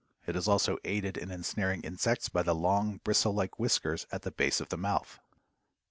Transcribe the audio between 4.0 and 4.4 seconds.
at the